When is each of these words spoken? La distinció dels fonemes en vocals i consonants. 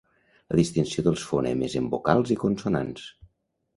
La 0.53 0.55
distinció 0.59 1.03
dels 1.07 1.25
fonemes 1.33 1.75
en 1.81 1.91
vocals 1.93 2.33
i 2.37 2.41
consonants. 2.45 3.09